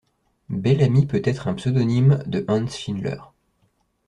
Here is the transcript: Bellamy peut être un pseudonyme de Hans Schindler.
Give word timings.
Bellamy 0.49 1.05
peut 1.05 1.21
être 1.23 1.47
un 1.47 1.53
pseudonyme 1.53 2.23
de 2.25 2.43
Hans 2.47 2.65
Schindler. 2.65 3.19